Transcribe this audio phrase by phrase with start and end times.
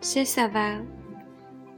[0.00, 0.82] se sabe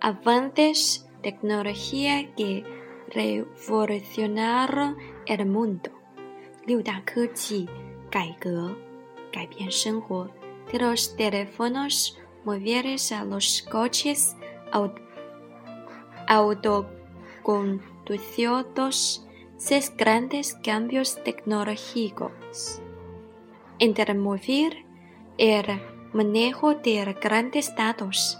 [0.00, 2.64] avances tecnología que
[3.08, 4.96] revolucionaron
[5.26, 5.90] el mundo.
[6.64, 7.68] 六大科技
[8.08, 8.72] 改革
[9.32, 10.30] 改变生活。
[10.70, 14.36] De los teléfonos móviles a los coches
[16.28, 22.80] autoconducidos, seis grandes cambios tecnológicos.
[23.78, 24.84] Entre el móvil,
[25.36, 25.64] el
[26.17, 28.39] manejo de grandes datos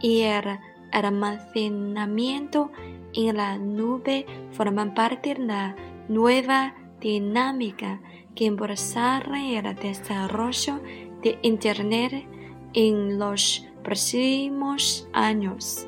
[0.00, 0.58] y el
[0.92, 2.70] almacenamiento
[3.12, 5.76] en la nube forman parte de la
[6.08, 8.00] nueva dinámica
[8.34, 10.80] que impulsará el desarrollo
[11.22, 12.26] de Internet
[12.72, 15.86] en los próximos años.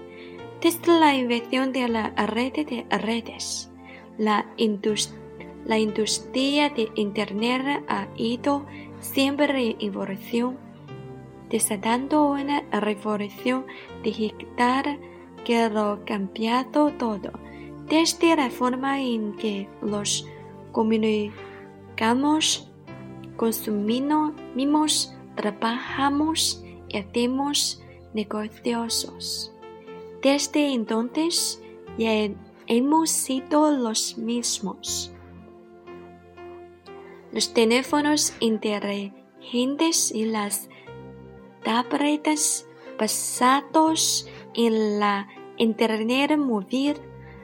[0.60, 3.70] Desde la invención de la red de redes,
[4.18, 4.44] la,
[5.64, 8.66] la industria de Internet ha ido
[9.00, 10.58] siempre en evolución,
[11.50, 13.66] desatando una revolución
[14.02, 14.98] digital
[15.44, 17.32] que lo cambiado todo,
[17.86, 20.26] desde la forma en que los
[20.70, 22.70] comunicamos,
[23.36, 27.82] consumimos, trabajamos y hacemos
[28.14, 29.52] negocios.
[30.22, 31.60] Desde entonces
[31.98, 32.28] ya
[32.66, 35.12] hemos sido los mismos.
[37.32, 40.69] Los teléfonos inteligentes y las
[41.62, 42.66] tabletas
[42.98, 46.96] basados en la Internet móvil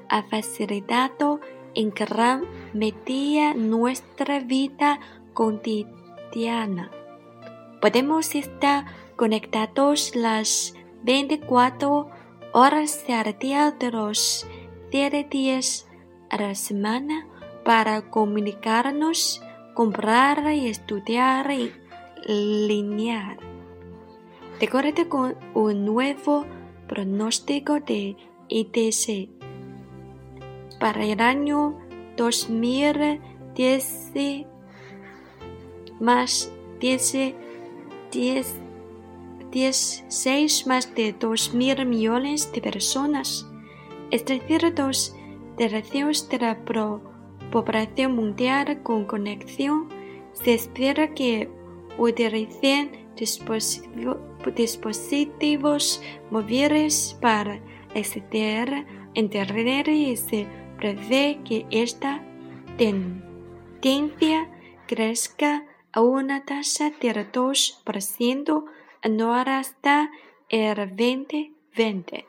[0.08, 1.40] ha facilitado
[1.74, 5.00] en gran medida nuestra vida
[5.34, 6.90] cotidiana.
[7.80, 12.08] Podemos estar conectados las 24
[12.52, 14.46] horas al día de los
[14.90, 15.86] 7 días
[16.30, 17.26] a la semana
[17.64, 19.42] para comunicarnos,
[19.74, 21.72] comprar y estudiar y
[22.26, 23.55] linear.
[24.58, 26.46] De acuerdo con un nuevo
[26.88, 28.16] pronóstico de
[28.48, 29.28] ITC
[30.80, 31.78] para el año
[32.16, 34.12] 2010
[36.00, 36.50] más
[36.80, 37.34] 10,
[38.10, 38.54] 10,
[39.50, 43.46] 16 más de 2 mil millones de personas,
[44.10, 45.14] es decir, dos
[45.58, 46.56] tercios de la
[47.50, 49.90] población mundial con conexión,
[50.32, 51.50] se espera que
[51.98, 54.16] utilicen dispositivos
[56.30, 57.60] móviles para
[57.94, 58.84] acceder a
[59.14, 60.46] Internet y se
[60.76, 62.22] prevé que esta
[62.76, 64.50] tendencia
[64.86, 68.64] crezca a una tasa del 2%
[69.02, 70.10] anual hasta
[70.48, 72.26] el 2020.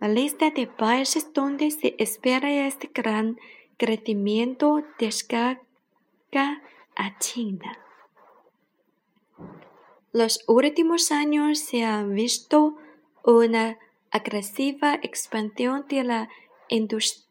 [0.00, 3.38] La lista de países donde se espera este gran
[3.76, 6.62] crecimiento descarga
[6.96, 7.78] a China.
[10.12, 12.76] Los últimos años se ha visto
[13.24, 13.78] una
[14.10, 16.28] agresiva expansión de la
[16.68, 17.24] industria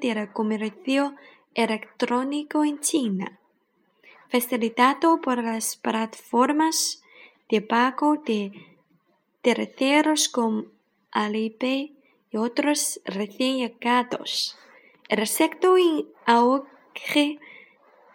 [0.00, 1.14] del comercio
[1.54, 3.38] electrónico en China,
[4.28, 7.00] facilitado por las plataformas
[7.48, 8.50] de pago de
[9.40, 10.64] terceros como
[11.12, 11.96] Alipay
[12.32, 14.58] y otros recién llegados.
[15.08, 17.38] El sector en auge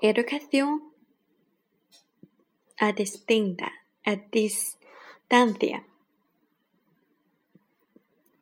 [0.00, 0.92] Educación
[2.76, 3.72] a distinta,
[4.08, 5.84] a distancia.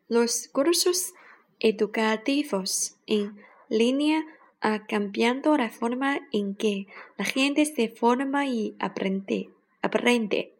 [0.08, 1.12] Los cursos
[1.58, 3.36] educativos en
[3.68, 4.24] línea
[4.60, 6.86] han cambiado la forma en que
[7.18, 9.50] la gente se forma y aprende.
[9.82, 10.52] aprende.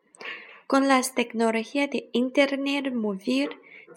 [0.66, 3.50] Con las tecnologías de Internet móvil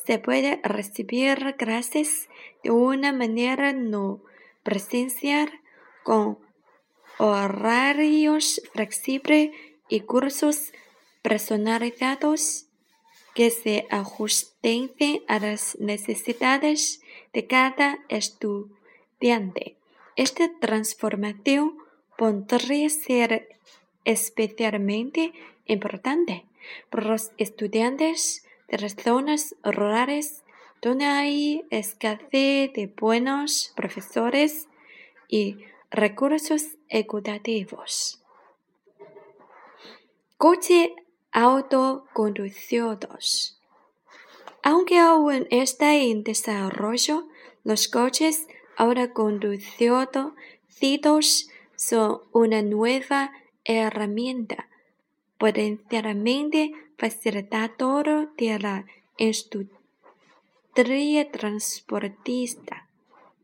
[0.06, 2.30] se puede recibir clases
[2.64, 4.22] de una manera no
[4.62, 5.50] presencial
[6.04, 6.38] con
[7.18, 9.50] horarios flexibles
[9.88, 10.72] y cursos
[11.22, 12.66] personalizados
[13.34, 14.92] que se ajusten
[15.28, 17.02] a las necesidades
[17.34, 19.76] de cada estudiante.
[20.16, 21.78] Esta transformación
[22.18, 23.48] podría ser
[24.04, 25.34] especialmente
[25.66, 26.46] importante
[26.90, 30.44] para los estudiantes de las zonas rurales
[30.82, 34.68] donde hay escasez de buenos profesores
[35.28, 35.58] y
[35.92, 38.22] recursos educativos.
[40.38, 40.96] Coche
[41.32, 43.60] autoconducidos.
[44.64, 47.28] Aunque aún está en desarrollo,
[47.64, 48.48] los coches
[48.78, 53.32] autoconducidos son una nueva
[53.64, 54.68] herramienta
[55.38, 58.86] potencialmente facilitadora de la
[59.18, 59.80] industria
[61.32, 62.88] transportista.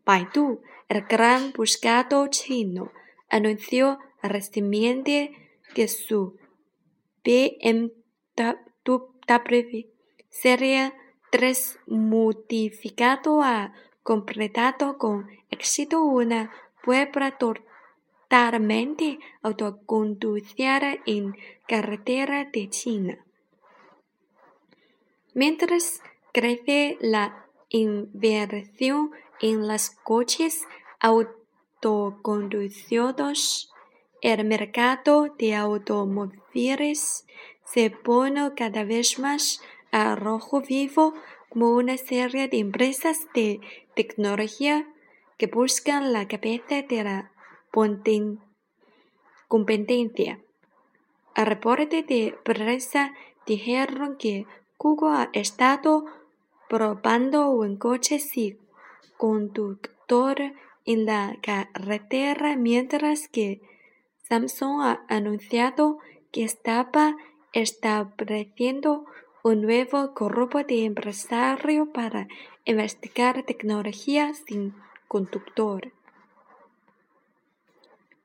[0.05, 2.91] Baidu, el gran buscador chino,
[3.29, 5.31] anunció recientemente
[5.73, 6.35] que su
[7.25, 9.89] BMW
[10.29, 10.93] Serie
[11.31, 13.73] 3 modificado ha
[14.03, 16.51] completado con éxito una
[16.83, 21.35] prueba totalmente autoconducida en
[21.67, 23.25] carretera de China.
[25.33, 29.09] Mientras crece la inversión
[29.41, 30.67] en los coches
[30.99, 33.73] autoconducidos,
[34.25, 37.27] el mercado de automóviles
[37.63, 41.13] se pone cada vez más a rojo vivo
[41.47, 43.61] como una serie de empresas de
[43.93, 44.87] tecnología
[45.37, 47.31] que buscan la cabeza de la
[49.47, 50.39] competencia.
[51.35, 53.13] A reporte de prensa
[53.45, 54.47] dijeron que
[54.79, 56.05] Google ha estado
[56.67, 58.57] probando un coche sin
[59.17, 60.41] conductor
[60.83, 63.61] en la carretera mientras que
[64.27, 65.99] Samsung ha anunciado
[66.31, 67.15] que estaba
[67.53, 69.05] estableciendo
[69.43, 72.27] un nuevo grupo de empresarios para
[72.65, 74.73] investigar tecnología sin
[75.07, 75.91] conductor.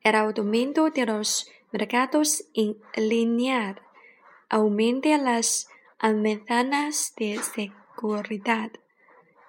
[0.02, 3.76] El aumento de los mercados en línea
[4.49, 8.71] aumenta las amenazas de seguridad.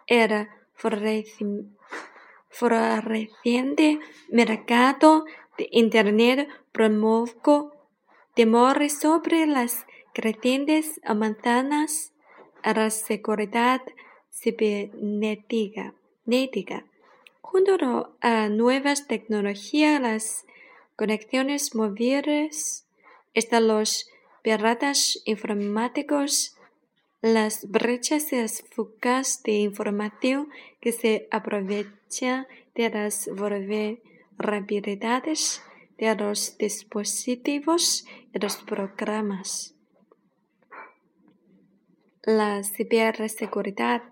[0.06, 0.50] El
[2.52, 5.24] floreciente mercado
[5.62, 7.72] de Internet provocó
[8.34, 12.14] temores sobre las crecientes amenazas
[12.64, 13.82] a la seguridad
[14.32, 15.94] cibernética.
[17.42, 20.46] Junto a nuevas tecnologías, las
[20.96, 22.88] conexiones móviles,
[23.36, 24.10] están los
[24.42, 26.58] piratas informáticos,
[27.22, 30.50] las brechas y fugas de información
[30.80, 34.11] que se aprovechan de las vulnerabilidades
[35.98, 39.76] de los dispositivos y los programas.
[42.24, 44.04] La ciberseguridad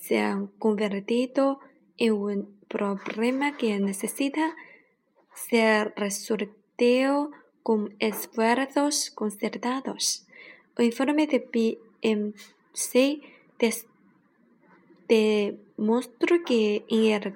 [0.00, 1.60] se ha convertido
[1.96, 4.54] es un problema que necesita
[5.34, 7.30] ser resuelto
[7.62, 10.26] con esfuerzos concertados.
[10.76, 11.40] El informe de
[12.02, 13.22] PMC
[15.08, 17.34] demostró que en el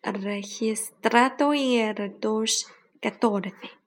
[0.03, 3.84] registrados en el 2014.